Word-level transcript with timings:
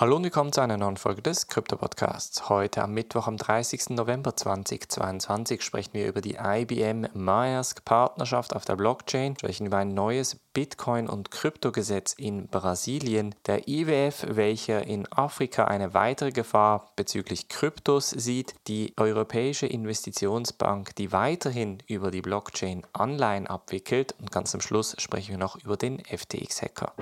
Hallo 0.00 0.14
und 0.14 0.22
willkommen 0.22 0.52
zu 0.52 0.60
einer 0.60 0.76
neuen 0.76 0.96
Folge 0.96 1.22
des 1.22 1.48
Krypto-Podcasts. 1.48 2.48
Heute 2.48 2.84
am 2.84 2.94
Mittwoch, 2.94 3.26
am 3.26 3.36
30. 3.36 3.90
November 3.96 4.36
2022, 4.36 5.60
sprechen 5.60 5.94
wir 5.94 6.06
über 6.06 6.20
die 6.20 6.36
IBM 6.40 7.08
Maersk 7.14 7.84
Partnerschaft 7.84 8.54
auf 8.54 8.64
der 8.64 8.76
Blockchain, 8.76 9.36
sprechen 9.36 9.66
über 9.66 9.78
ein 9.78 9.94
neues 9.94 10.36
Bitcoin- 10.54 11.08
und 11.08 11.32
Kryptogesetz 11.32 12.12
in 12.12 12.46
Brasilien, 12.46 13.34
der 13.46 13.66
IWF, 13.66 14.24
welcher 14.28 14.86
in 14.86 15.12
Afrika 15.12 15.64
eine 15.64 15.94
weitere 15.94 16.30
Gefahr 16.30 16.92
bezüglich 16.94 17.48
Kryptos 17.48 18.10
sieht, 18.10 18.54
die 18.68 18.94
Europäische 18.98 19.66
Investitionsbank, 19.66 20.94
die 20.94 21.10
weiterhin 21.10 21.78
über 21.88 22.12
die 22.12 22.22
Blockchain 22.22 22.86
Anleihen 22.92 23.48
abwickelt 23.48 24.14
und 24.20 24.30
ganz 24.30 24.54
am 24.54 24.60
Schluss 24.60 24.94
sprechen 24.98 25.30
wir 25.30 25.38
noch 25.38 25.56
über 25.56 25.76
den 25.76 25.98
FTX-Hacker 26.04 26.92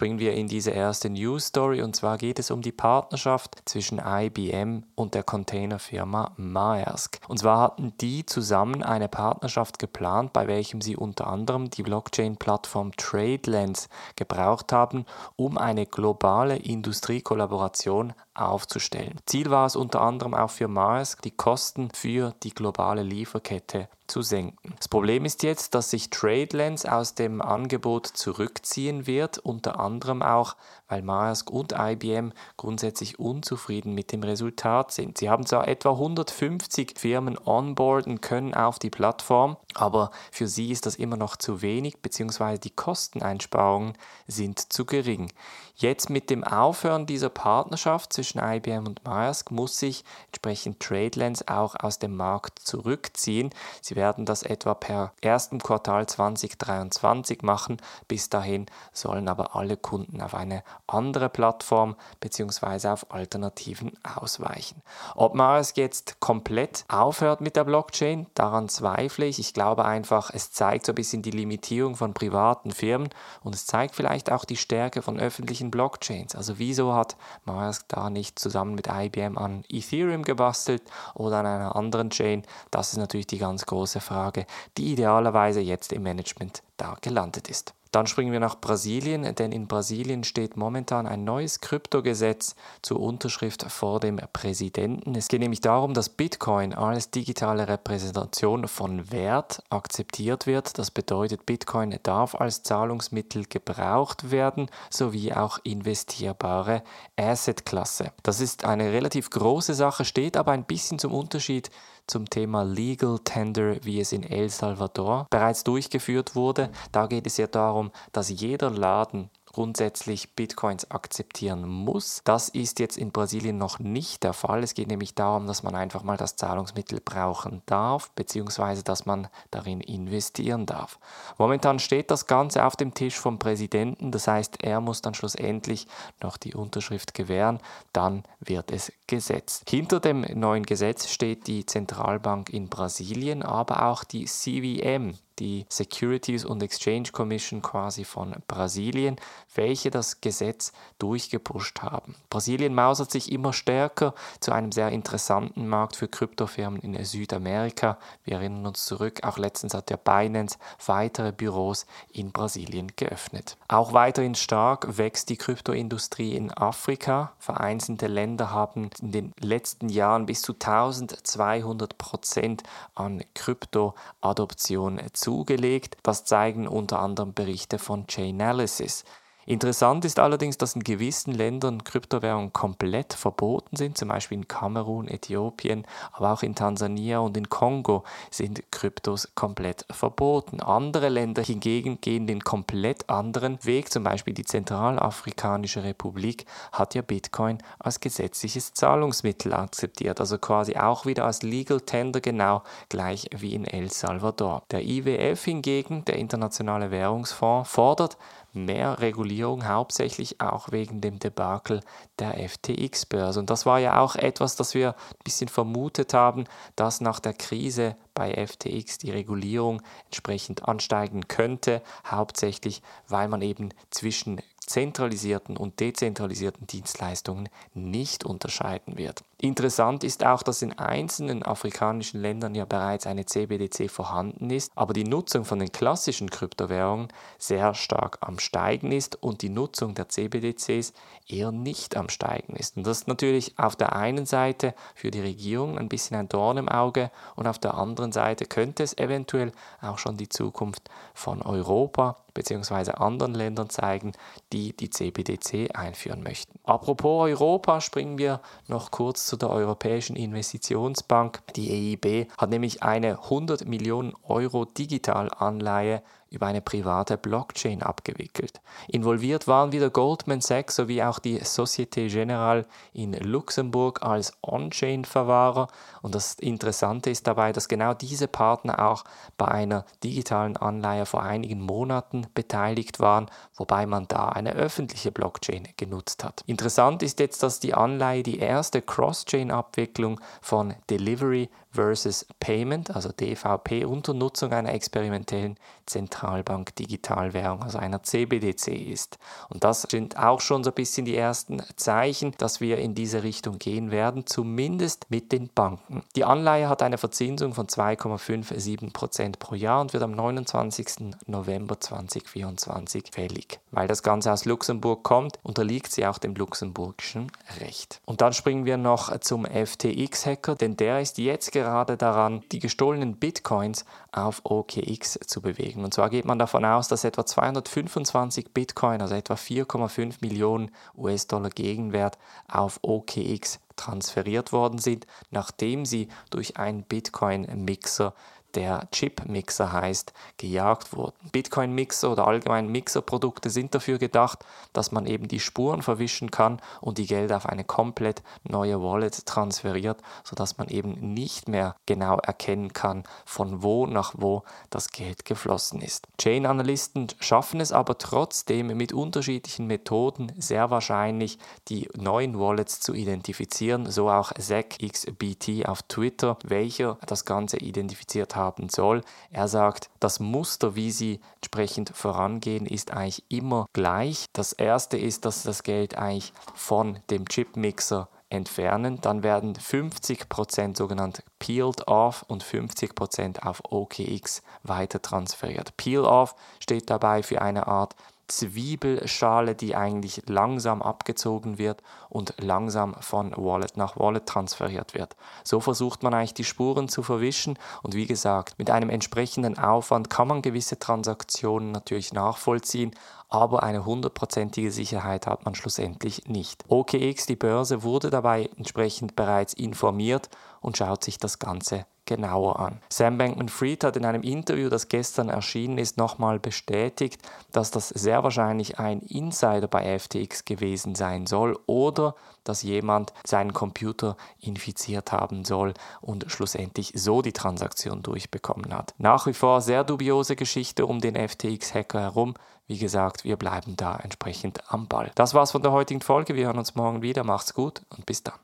springen 0.00 0.18
wir 0.18 0.32
in 0.32 0.48
diese 0.48 0.70
erste 0.70 1.10
News 1.10 1.48
Story 1.48 1.82
und 1.82 1.94
zwar 1.94 2.16
geht 2.16 2.38
es 2.38 2.50
um 2.50 2.62
die 2.62 2.72
Partnerschaft 2.72 3.60
zwischen 3.66 4.00
IBM 4.02 4.84
und 4.94 5.12
der 5.12 5.22
Containerfirma 5.22 6.32
Maersk. 6.38 7.18
Und 7.28 7.36
zwar 7.36 7.60
hatten 7.60 7.92
die 8.00 8.24
zusammen 8.24 8.82
eine 8.82 9.08
Partnerschaft 9.08 9.78
geplant, 9.78 10.32
bei 10.32 10.46
welchem 10.46 10.80
sie 10.80 10.96
unter 10.96 11.26
anderem 11.26 11.68
die 11.68 11.82
Blockchain-Plattform 11.82 12.92
TradeLens 12.96 13.90
gebraucht 14.16 14.72
haben, 14.72 15.04
um 15.36 15.58
eine 15.58 15.84
globale 15.84 16.56
Industriekollaboration 16.56 18.14
aufzustellen. 18.34 19.18
Ziel 19.26 19.50
war 19.50 19.66
es 19.66 19.76
unter 19.76 20.00
anderem 20.00 20.34
auch 20.34 20.50
für 20.50 20.68
Maersk, 20.68 21.22
die 21.22 21.30
Kosten 21.30 21.90
für 21.92 22.34
die 22.42 22.54
globale 22.54 23.02
Lieferkette 23.02 23.88
zu 24.10 24.22
senken. 24.22 24.74
Das 24.76 24.88
Problem 24.88 25.24
ist 25.24 25.42
jetzt, 25.42 25.74
dass 25.74 25.90
sich 25.90 26.10
TradeLens 26.10 26.84
aus 26.84 27.14
dem 27.14 27.40
Angebot 27.40 28.06
zurückziehen 28.06 29.06
wird, 29.06 29.38
unter 29.38 29.78
anderem 29.78 30.22
auch, 30.22 30.56
weil 30.88 31.02
Maersk 31.02 31.50
und 31.50 31.74
IBM 31.78 32.32
grundsätzlich 32.56 33.20
unzufrieden 33.20 33.94
mit 33.94 34.10
dem 34.12 34.22
Resultat 34.22 34.90
sind. 34.90 35.18
Sie 35.18 35.30
haben 35.30 35.46
zwar 35.46 35.68
etwa 35.68 35.90
150 35.90 36.98
Firmen 36.98 37.38
onboarden 37.44 38.20
können 38.20 38.54
auf 38.54 38.78
die 38.78 38.90
Plattform, 38.90 39.56
aber 39.74 40.10
für 40.32 40.48
sie 40.48 40.70
ist 40.70 40.86
das 40.86 40.96
immer 40.96 41.16
noch 41.16 41.36
zu 41.36 41.62
wenig, 41.62 42.02
beziehungsweise 42.02 42.60
die 42.60 42.70
Kosteneinsparungen 42.70 43.94
sind 44.26 44.72
zu 44.72 44.84
gering. 44.84 45.32
Jetzt 45.76 46.10
mit 46.10 46.28
dem 46.28 46.44
Aufhören 46.44 47.06
dieser 47.06 47.30
Partnerschaft 47.30 48.12
zwischen 48.12 48.29
IBM 48.38 48.86
und 48.86 49.04
Maersk 49.04 49.50
muss 49.50 49.78
sich 49.78 50.04
entsprechend 50.26 50.80
TradeLens 50.80 51.48
auch 51.48 51.74
aus 51.74 51.98
dem 51.98 52.16
Markt 52.16 52.58
zurückziehen. 52.60 53.50
Sie 53.80 53.96
werden 53.96 54.26
das 54.26 54.42
etwa 54.42 54.74
per 54.74 55.12
ersten 55.20 55.58
Quartal 55.58 56.06
2023 56.06 57.42
machen. 57.42 57.78
Bis 58.06 58.28
dahin 58.28 58.66
sollen 58.92 59.28
aber 59.28 59.56
alle 59.56 59.76
Kunden 59.76 60.20
auf 60.20 60.34
eine 60.34 60.62
andere 60.86 61.28
Plattform 61.28 61.96
bzw. 62.20 62.88
auf 62.88 63.12
Alternativen 63.12 63.92
ausweichen. 64.02 64.82
Ob 65.14 65.34
Maersk 65.34 65.76
jetzt 65.76 66.20
komplett 66.20 66.84
aufhört 66.88 67.40
mit 67.40 67.56
der 67.56 67.64
Blockchain, 67.64 68.26
daran 68.34 68.68
zweifle 68.68 69.26
ich. 69.26 69.38
Ich 69.38 69.54
glaube 69.54 69.84
einfach, 69.84 70.30
es 70.32 70.52
zeigt 70.52 70.86
so 70.86 70.92
ein 70.92 70.96
bisschen 70.96 71.22
die 71.22 71.30
Limitierung 71.30 71.96
von 71.96 72.14
privaten 72.14 72.72
Firmen 72.72 73.08
und 73.42 73.54
es 73.54 73.66
zeigt 73.66 73.94
vielleicht 73.94 74.30
auch 74.30 74.44
die 74.44 74.56
Stärke 74.56 75.02
von 75.02 75.18
öffentlichen 75.18 75.70
Blockchains. 75.70 76.34
Also 76.34 76.58
wieso 76.58 76.94
hat 76.94 77.16
Maersk 77.44 77.86
da 77.88 78.09
nicht 78.12 78.38
zusammen 78.38 78.74
mit 78.74 78.88
IBM 78.88 79.38
an 79.38 79.64
Ethereum 79.68 80.22
gebastelt 80.22 80.82
oder 81.14 81.38
an 81.38 81.46
einer 81.46 81.76
anderen 81.76 82.10
Chain? 82.10 82.42
Das 82.70 82.92
ist 82.92 82.98
natürlich 82.98 83.26
die 83.26 83.38
ganz 83.38 83.66
große 83.66 84.00
Frage, 84.00 84.46
die 84.76 84.92
idealerweise 84.92 85.60
jetzt 85.60 85.92
im 85.92 86.02
Management 86.02 86.62
da 86.76 86.96
gelandet 87.00 87.48
ist. 87.48 87.74
Dann 87.92 88.06
springen 88.06 88.30
wir 88.30 88.38
nach 88.38 88.60
Brasilien, 88.60 89.34
denn 89.34 89.50
in 89.50 89.66
Brasilien 89.66 90.22
steht 90.22 90.56
momentan 90.56 91.08
ein 91.08 91.24
neues 91.24 91.60
Kryptogesetz 91.60 92.54
zur 92.82 93.00
Unterschrift 93.00 93.64
vor 93.64 93.98
dem 93.98 94.20
Präsidenten. 94.32 95.16
Es 95.16 95.26
geht 95.26 95.40
nämlich 95.40 95.60
darum, 95.60 95.92
dass 95.92 96.08
Bitcoin 96.08 96.72
als 96.72 97.10
digitale 97.10 97.66
Repräsentation 97.66 98.68
von 98.68 99.10
Wert 99.10 99.64
akzeptiert 99.70 100.46
wird. 100.46 100.78
Das 100.78 100.92
bedeutet, 100.92 101.46
Bitcoin 101.46 101.98
darf 102.04 102.36
als 102.36 102.62
Zahlungsmittel 102.62 103.46
gebraucht 103.46 104.30
werden, 104.30 104.70
sowie 104.88 105.32
auch 105.32 105.58
investierbare 105.64 106.84
Assetklasse. 107.16 108.12
Das 108.22 108.40
ist 108.40 108.64
eine 108.64 108.92
relativ 108.92 109.30
große 109.30 109.74
Sache, 109.74 110.04
steht 110.04 110.36
aber 110.36 110.52
ein 110.52 110.64
bisschen 110.64 111.00
zum 111.00 111.12
Unterschied 111.12 111.70
zum 112.10 112.28
Thema 112.28 112.64
Legal 112.64 113.18
Tender, 113.24 113.76
wie 113.84 114.00
es 114.00 114.12
in 114.12 114.24
El 114.24 114.50
Salvador 114.50 115.26
bereits 115.30 115.64
durchgeführt 115.64 116.34
wurde. 116.34 116.70
Da 116.92 117.06
geht 117.06 117.26
es 117.26 117.36
ja 117.36 117.46
darum, 117.46 117.79
dass 118.12 118.28
jeder 118.28 118.70
Laden 118.70 119.30
grundsätzlich 119.52 120.34
Bitcoins 120.34 120.90
akzeptieren 120.90 121.66
muss. 121.66 122.22
Das 122.24 122.48
ist 122.48 122.78
jetzt 122.78 122.96
in 122.96 123.10
Brasilien 123.10 123.58
noch 123.58 123.78
nicht 123.78 124.22
der 124.22 124.32
Fall. 124.32 124.62
Es 124.62 124.74
geht 124.74 124.88
nämlich 124.88 125.14
darum, 125.14 125.46
dass 125.46 125.62
man 125.62 125.74
einfach 125.74 126.02
mal 126.02 126.16
das 126.16 126.36
Zahlungsmittel 126.36 127.00
brauchen 127.00 127.62
darf, 127.66 128.10
beziehungsweise 128.12 128.84
dass 128.84 129.06
man 129.06 129.28
darin 129.50 129.80
investieren 129.80 130.66
darf. 130.66 130.98
Momentan 131.38 131.78
steht 131.78 132.10
das 132.10 132.26
Ganze 132.26 132.64
auf 132.64 132.76
dem 132.76 132.94
Tisch 132.94 133.18
vom 133.18 133.38
Präsidenten, 133.38 134.12
das 134.12 134.28
heißt, 134.28 134.62
er 134.62 134.80
muss 134.80 135.02
dann 135.02 135.14
schlussendlich 135.14 135.86
noch 136.22 136.36
die 136.36 136.54
Unterschrift 136.54 137.14
gewähren, 137.14 137.58
dann 137.92 138.22
wird 138.38 138.70
es 138.70 138.92
gesetzt. 139.06 139.68
Hinter 139.68 140.00
dem 140.00 140.20
neuen 140.20 140.64
Gesetz 140.64 141.08
steht 141.08 141.46
die 141.46 141.66
Zentralbank 141.66 142.50
in 142.50 142.68
Brasilien, 142.68 143.42
aber 143.42 143.86
auch 143.86 144.04
die 144.04 144.26
CVM, 144.26 145.18
die 145.40 145.64
Securities 145.68 146.46
and 146.46 146.62
Exchange 146.62 147.10
Commission 147.12 147.62
quasi 147.62 148.04
von 148.04 148.36
Brasilien, 148.46 149.16
welche 149.54 149.90
das 149.90 150.20
Gesetz 150.20 150.72
durchgepusht 150.98 151.80
haben. 151.82 152.14
Brasilien 152.28 152.74
mausert 152.74 153.10
sich 153.10 153.32
immer 153.32 153.52
stärker 153.52 154.14
zu 154.38 154.52
einem 154.52 154.70
sehr 154.70 154.90
interessanten 154.90 155.66
Markt 155.66 155.96
für 155.96 156.08
Kryptofirmen 156.08 156.80
in 156.82 157.02
Südamerika. 157.04 157.98
Wir 158.24 158.34
erinnern 158.36 158.66
uns 158.66 158.84
zurück, 158.84 159.20
auch 159.24 159.38
letztens 159.38 159.74
hat 159.74 159.88
der 159.90 159.96
Binance 159.96 160.58
weitere 160.86 161.32
Büros 161.32 161.86
in 162.12 162.30
Brasilien 162.32 162.92
geöffnet. 162.96 163.56
Auch 163.68 163.92
weiterhin 163.92 164.34
stark 164.34 164.98
wächst 164.98 165.30
die 165.30 165.36
Kryptoindustrie 165.36 166.36
in 166.36 166.52
Afrika. 166.52 167.32
Vereinzelte 167.38 168.06
Länder 168.06 168.50
haben 168.50 168.90
in 169.00 169.12
den 169.12 169.32
letzten 169.40 169.88
Jahren 169.88 170.26
bis 170.26 170.42
zu 170.42 170.52
1200 170.52 171.96
Prozent 171.96 172.62
an 172.94 173.24
Kryptoadoption 173.34 175.00
zu 175.14 175.29
zugelegt. 175.30 175.96
Das 176.02 176.24
zeigen 176.24 176.66
unter 176.66 176.98
anderem 176.98 177.34
Berichte 177.34 177.78
von 177.78 178.06
Chainalysis. 178.08 179.04
Interessant 179.46 180.04
ist 180.04 180.18
allerdings, 180.18 180.58
dass 180.58 180.74
in 180.74 180.84
gewissen 180.84 181.32
Ländern 181.32 181.82
Kryptowährungen 181.82 182.52
komplett 182.52 183.14
verboten 183.14 183.76
sind, 183.76 183.96
zum 183.96 184.08
Beispiel 184.08 184.38
in 184.38 184.48
Kamerun, 184.48 185.08
Äthiopien, 185.08 185.86
aber 186.12 186.32
auch 186.32 186.42
in 186.42 186.54
Tansania 186.54 187.18
und 187.20 187.36
in 187.36 187.48
Kongo 187.48 188.04
sind 188.30 188.62
Kryptos 188.70 189.34
komplett 189.34 189.86
verboten. 189.90 190.60
Andere 190.60 191.08
Länder 191.08 191.42
hingegen 191.42 192.00
gehen 192.00 192.26
den 192.26 192.44
komplett 192.44 193.08
anderen 193.08 193.58
Weg, 193.64 193.90
zum 193.90 194.04
Beispiel 194.04 194.34
die 194.34 194.44
Zentralafrikanische 194.44 195.82
Republik 195.82 196.44
hat 196.72 196.94
ja 196.94 197.02
Bitcoin 197.02 197.58
als 197.78 198.00
gesetzliches 198.00 198.74
Zahlungsmittel 198.74 199.52
akzeptiert, 199.52 200.20
also 200.20 200.38
quasi 200.38 200.76
auch 200.76 201.06
wieder 201.06 201.24
als 201.24 201.42
Legal 201.42 201.80
Tender 201.80 202.20
genau 202.20 202.62
gleich 202.88 203.28
wie 203.36 203.54
in 203.54 203.64
El 203.64 203.90
Salvador. 203.90 204.62
Der 204.70 204.82
IWF 204.82 205.44
hingegen, 205.44 206.04
der 206.04 206.16
Internationale 206.16 206.90
Währungsfonds, 206.90 207.70
fordert 207.70 208.16
mehr 208.52 209.00
Regulierung, 209.00 209.66
hauptsächlich 209.66 210.40
auch 210.40 210.72
wegen 210.72 211.00
dem 211.00 211.18
Debakel 211.18 211.80
der 212.18 212.48
FTX-Börse. 212.48 213.40
Und 213.40 213.50
das 213.50 213.66
war 213.66 213.78
ja 213.78 214.00
auch 214.00 214.16
etwas, 214.16 214.56
das 214.56 214.74
wir 214.74 214.90
ein 214.90 215.24
bisschen 215.24 215.48
vermutet 215.48 216.14
haben, 216.14 216.44
dass 216.76 217.00
nach 217.00 217.20
der 217.20 217.34
Krise 217.34 217.96
bei 218.14 218.34
FTX 218.46 218.98
die 218.98 219.10
Regulierung 219.10 219.82
entsprechend 220.06 220.68
ansteigen 220.68 221.28
könnte, 221.28 221.82
hauptsächlich 222.06 222.82
weil 223.08 223.28
man 223.28 223.42
eben 223.42 223.70
zwischen 223.90 224.40
zentralisierten 224.66 225.56
und 225.56 225.80
dezentralisierten 225.80 226.66
Dienstleistungen 226.66 227.48
nicht 227.74 228.24
unterscheiden 228.24 228.98
wird. 228.98 229.24
Interessant 229.42 230.04
ist 230.04 230.26
auch, 230.26 230.42
dass 230.42 230.60
in 230.60 230.78
einzelnen 230.78 231.42
afrikanischen 231.42 232.20
Ländern 232.20 232.54
ja 232.54 232.66
bereits 232.66 233.06
eine 233.06 233.24
CBDC 233.24 233.90
vorhanden 233.90 234.50
ist, 234.50 234.70
aber 234.74 234.92
die 234.92 235.04
Nutzung 235.04 235.46
von 235.46 235.58
den 235.58 235.72
klassischen 235.72 236.28
Kryptowährungen 236.28 237.08
sehr 237.38 237.72
stark 237.72 238.18
am 238.20 238.38
Steigen 238.38 238.92
ist 238.92 239.22
und 239.22 239.40
die 239.40 239.48
Nutzung 239.48 239.94
der 239.94 240.10
CBDCs 240.10 240.92
eher 241.26 241.52
nicht 241.52 241.96
am 241.96 242.10
Steigen 242.10 242.54
ist. 242.54 242.76
Und 242.76 242.86
das 242.86 242.98
ist 242.98 243.08
natürlich 243.08 243.58
auf 243.58 243.76
der 243.76 243.96
einen 243.96 244.26
Seite 244.26 244.74
für 244.94 245.10
die 245.10 245.22
Regierung 245.22 245.78
ein 245.78 245.88
bisschen 245.88 246.18
ein 246.18 246.28
Dorn 246.28 246.58
im 246.58 246.68
Auge 246.68 247.10
und 247.34 247.46
auf 247.46 247.58
der 247.58 247.72
anderen 247.72 248.12
Seite 248.12 248.44
könnte 248.44 248.82
es 248.82 248.98
eventuell 248.98 249.52
auch 249.80 249.96
schon 249.96 250.18
die 250.18 250.28
Zukunft 250.28 250.90
von 251.14 251.40
Europa 251.40 252.18
bzw. 252.34 252.92
anderen 252.92 253.34
Ländern 253.34 253.70
zeigen, 253.70 254.12
die 254.52 254.76
die 254.76 254.90
CBDC 254.90 255.74
einführen 255.74 256.22
möchten. 256.22 256.58
Apropos 256.64 257.28
Europa, 257.28 257.80
springen 257.80 258.18
wir 258.18 258.40
noch 258.68 258.90
kurz 258.90 259.26
zu 259.30 259.36
der 259.36 259.50
Europäischen 259.50 260.16
Investitionsbank. 260.16 261.42
Die 261.54 261.94
EIB 261.94 262.32
hat 262.36 262.50
nämlich 262.50 262.82
eine 262.82 263.22
100 263.22 263.64
Millionen 263.64 264.12
Euro 264.24 264.64
Digitalanleihe 264.64 266.02
über 266.30 266.46
eine 266.46 266.60
private 266.60 267.18
Blockchain 267.18 267.82
abgewickelt. 267.82 268.60
Involviert 268.88 269.48
waren 269.48 269.72
wieder 269.72 269.90
Goldman 269.90 270.40
Sachs 270.40 270.76
sowie 270.76 271.02
auch 271.02 271.18
die 271.18 271.38
Societe 271.44 272.06
Generale 272.06 272.66
in 272.92 273.12
Luxemburg 273.12 274.02
als 274.02 274.32
On-Chain-Verwahrer. 274.42 275.68
Und 276.02 276.14
das 276.14 276.34
Interessante 276.34 277.10
ist 277.10 277.26
dabei, 277.26 277.52
dass 277.52 277.68
genau 277.68 277.94
diese 277.94 278.28
Partner 278.28 278.90
auch 278.90 279.04
bei 279.36 279.48
einer 279.48 279.84
digitalen 280.04 280.56
Anleihe 280.56 281.04
vor 281.04 281.22
einigen 281.22 281.60
Monaten 281.60 282.26
beteiligt 282.34 283.00
waren, 283.00 283.26
wobei 283.56 283.86
man 283.86 284.06
da 284.06 284.28
eine 284.28 284.52
öffentliche 284.54 285.10
Blockchain 285.10 285.68
genutzt 285.76 286.22
hat. 286.22 286.42
Interessant 286.46 287.02
ist 287.02 287.18
jetzt, 287.18 287.42
dass 287.42 287.58
die 287.58 287.74
Anleihe 287.74 288.22
die 288.22 288.38
erste 288.38 288.82
Cross-Chain-Abwicklung 288.82 290.20
von 290.40 290.74
Delivery 290.88 291.50
versus 291.72 292.26
Payment, 292.40 292.94
also 292.94 293.10
DVP, 293.12 293.84
unter 293.84 294.12
Nutzung 294.14 294.52
einer 294.52 294.72
experimentellen 294.72 295.56
Zentralbank 295.86 296.74
Digitalwährung, 296.76 297.62
also 297.62 297.78
einer 297.78 298.02
CBDC 298.02 298.68
ist. 298.68 299.18
Und 299.48 299.64
das 299.64 299.82
sind 299.82 300.16
auch 300.16 300.40
schon 300.40 300.64
so 300.64 300.70
ein 300.70 300.74
bisschen 300.74 301.04
die 301.04 301.16
ersten 301.16 301.62
Zeichen, 301.76 302.34
dass 302.38 302.60
wir 302.60 302.78
in 302.78 302.94
diese 302.94 303.22
Richtung 303.22 303.58
gehen 303.58 303.90
werden, 303.90 304.26
zumindest 304.26 305.06
mit 305.10 305.32
den 305.32 305.48
Banken. 305.48 306.02
Die 306.16 306.24
Anleihe 306.24 306.68
hat 306.68 306.82
eine 306.82 306.98
Verzinsung 306.98 307.54
von 307.54 307.66
2,57% 307.66 309.38
pro 309.38 309.54
Jahr 309.54 309.80
und 309.80 309.92
wird 309.92 310.02
am 310.02 310.12
29. 310.12 311.14
November 311.26 311.78
2024 311.78 313.10
fällig. 313.12 313.60
Weil 313.70 313.88
das 313.88 314.02
Ganze 314.02 314.32
aus 314.32 314.44
Luxemburg 314.44 315.02
kommt, 315.04 315.38
unterliegt 315.42 315.92
sie 315.92 316.06
auch 316.06 316.18
dem 316.18 316.34
luxemburgischen 316.34 317.30
Recht. 317.60 318.00
Und 318.06 318.20
dann 318.20 318.32
springen 318.32 318.64
wir 318.64 318.76
noch 318.76 319.16
zum 319.20 319.44
FTX-Hacker, 319.44 320.54
denn 320.54 320.76
der 320.76 321.00
ist 321.00 321.18
jetzt 321.18 321.52
gerade 321.52 321.59
daran, 321.62 322.42
die 322.52 322.58
gestohlenen 322.58 323.16
Bitcoins 323.16 323.84
auf 324.12 324.42
OKX 324.44 325.18
zu 325.26 325.40
bewegen. 325.40 325.84
Und 325.84 325.94
zwar 325.94 326.10
geht 326.10 326.24
man 326.24 326.38
davon 326.38 326.64
aus, 326.64 326.88
dass 326.88 327.04
etwa 327.04 327.24
225 327.24 328.52
Bitcoin, 328.52 329.00
also 329.00 329.14
etwa 329.14 329.34
4,5 329.34 330.16
Millionen 330.20 330.70
US-Dollar 330.96 331.50
Gegenwert, 331.50 332.18
auf 332.48 332.80
OKX 332.82 333.60
transferiert 333.76 334.52
worden 334.52 334.78
sind, 334.78 335.06
nachdem 335.30 335.86
sie 335.86 336.08
durch 336.30 336.56
einen 336.56 336.82
Bitcoin-Mixer 336.82 338.14
der 338.54 338.88
Chip-Mixer 338.90 339.72
heißt, 339.72 340.12
gejagt 340.36 340.92
wurden. 340.92 341.14
Bitcoin-Mixer 341.32 342.10
oder 342.10 342.26
allgemein 342.26 342.68
Mixer-Produkte 342.68 343.50
sind 343.50 343.74
dafür 343.74 343.98
gedacht, 343.98 344.44
dass 344.72 344.92
man 344.92 345.06
eben 345.06 345.28
die 345.28 345.40
Spuren 345.40 345.82
verwischen 345.82 346.30
kann 346.30 346.60
und 346.80 346.98
die 346.98 347.06
Gelder 347.06 347.36
auf 347.36 347.46
eine 347.46 347.64
komplett 347.64 348.22
neue 348.44 348.82
Wallet 348.82 349.26
transferiert, 349.26 350.00
sodass 350.24 350.58
man 350.58 350.68
eben 350.68 351.14
nicht 351.14 351.48
mehr 351.48 351.76
genau 351.86 352.18
erkennen 352.18 352.72
kann, 352.72 353.04
von 353.24 353.62
wo 353.62 353.86
nach 353.86 354.14
wo 354.16 354.42
das 354.70 354.90
Geld 354.90 355.24
geflossen 355.24 355.80
ist. 355.80 356.08
Chain-Analysten 356.18 357.08
schaffen 357.20 357.60
es 357.60 357.72
aber 357.72 357.98
trotzdem 357.98 358.68
mit 358.76 358.92
unterschiedlichen 358.92 359.66
Methoden 359.66 360.32
sehr 360.38 360.70
wahrscheinlich, 360.70 361.38
die 361.68 361.88
neuen 361.96 362.38
Wallets 362.38 362.80
zu 362.80 362.94
identifizieren, 362.94 363.90
so 363.90 364.10
auch 364.10 364.32
ZachXBT 364.32 365.66
auf 365.66 365.82
Twitter, 365.82 366.36
welcher 366.44 366.98
das 367.06 367.24
Ganze 367.24 367.58
identifiziert 367.58 368.34
hat 368.34 368.39
haben 368.40 368.68
soll. 368.68 369.02
Er 369.30 369.46
sagt, 369.46 369.90
das 370.00 370.18
Muster, 370.18 370.74
wie 370.74 370.90
sie 370.90 371.20
entsprechend 371.36 371.90
vorangehen, 371.94 372.66
ist 372.66 372.90
eigentlich 372.90 373.24
immer 373.28 373.66
gleich. 373.72 374.26
Das 374.32 374.52
erste 374.52 374.96
ist, 374.96 375.24
dass 375.24 375.44
das 375.44 375.62
Geld 375.62 375.96
eigentlich 375.96 376.32
von 376.54 376.98
dem 377.10 377.28
Chipmixer 377.28 378.08
entfernen, 378.30 379.00
dann 379.00 379.22
werden 379.22 379.54
50% 379.54 380.76
sogenannt 380.76 381.22
peeled 381.38 381.88
off 381.88 382.24
und 382.28 382.44
50% 382.44 383.42
auf 383.42 383.60
OKX 383.68 384.42
weiter 384.62 385.02
transferiert. 385.02 385.76
Peel 385.76 386.00
off 386.00 386.34
steht 386.60 386.88
dabei 386.88 387.22
für 387.22 387.42
eine 387.42 387.66
Art 387.66 387.94
Zwiebelschale, 388.30 389.54
die 389.54 389.76
eigentlich 389.76 390.22
langsam 390.26 390.82
abgezogen 390.82 391.58
wird 391.58 391.82
und 392.08 392.34
langsam 392.38 392.94
von 393.00 393.32
Wallet 393.36 393.76
nach 393.76 393.98
Wallet 393.98 394.26
transferiert 394.26 394.94
wird. 394.94 395.16
So 395.44 395.60
versucht 395.60 396.02
man 396.02 396.14
eigentlich 396.14 396.34
die 396.34 396.44
Spuren 396.44 396.88
zu 396.88 397.02
verwischen 397.02 397.58
und 397.82 397.94
wie 397.94 398.06
gesagt, 398.06 398.58
mit 398.58 398.70
einem 398.70 398.90
entsprechenden 398.90 399.58
Aufwand 399.58 400.10
kann 400.10 400.28
man 400.28 400.42
gewisse 400.42 400.78
Transaktionen 400.78 401.72
natürlich 401.72 402.12
nachvollziehen, 402.12 402.92
aber 403.28 403.62
eine 403.62 403.84
hundertprozentige 403.84 404.72
Sicherheit 404.72 405.26
hat 405.26 405.44
man 405.44 405.54
schlussendlich 405.54 406.26
nicht. 406.26 406.64
OKX, 406.68 407.26
die 407.26 407.36
Börse, 407.36 407.82
wurde 407.84 408.10
dabei 408.10 408.50
entsprechend 408.56 409.14
bereits 409.14 409.54
informiert 409.54 410.28
und 410.60 410.76
schaut 410.76 411.04
sich 411.04 411.18
das 411.18 411.38
Ganze 411.38 411.86
genauer 412.10 412.58
an. 412.58 412.80
Sam 412.92 413.18
Bankman-Fried 413.18 413.84
hat 413.84 413.96
in 413.96 414.04
einem 414.04 414.22
Interview, 414.22 414.68
das 414.68 414.88
gestern 414.88 415.28
erschienen 415.28 415.78
ist, 415.78 415.96
nochmal 415.96 416.40
bestätigt, 416.40 417.22
dass 417.52 417.70
das 417.70 417.88
sehr 417.88 418.24
wahrscheinlich 418.24 418.80
ein 418.80 419.00
Insider 419.02 419.68
bei 419.68 419.96
FTX 419.96 420.44
gewesen 420.44 420.96
sein 420.96 421.26
soll 421.26 421.56
oder 421.66 422.16
dass 422.42 422.62
jemand 422.62 423.12
seinen 423.24 423.52
Computer 423.52 424.16
infiziert 424.40 425.12
haben 425.12 425.44
soll 425.44 425.72
und 426.00 426.26
schlussendlich 426.28 426.92
so 426.96 427.22
die 427.22 427.32
Transaktion 427.32 428.02
durchbekommen 428.02 428.74
hat. 428.74 428.92
Nach 428.98 429.28
wie 429.28 429.32
vor 429.32 429.60
sehr 429.60 429.84
dubiose 429.84 430.34
Geschichte 430.34 430.86
um 430.86 431.00
den 431.00 431.14
FTX-Hacker 431.14 432.00
herum. 432.00 432.34
Wie 432.66 432.78
gesagt, 432.78 433.22
wir 433.22 433.36
bleiben 433.36 433.76
da 433.76 433.96
entsprechend 433.96 434.60
am 434.72 434.88
Ball. 434.88 435.12
Das 435.14 435.32
war's 435.32 435.52
von 435.52 435.62
der 435.62 435.70
heutigen 435.70 436.00
Folge. 436.00 436.34
Wir 436.34 436.46
hören 436.46 436.58
uns 436.58 436.74
morgen 436.74 437.02
wieder. 437.02 437.22
Macht's 437.22 437.54
gut 437.54 437.82
und 437.90 438.04
bis 438.04 438.24
dann. 438.24 438.34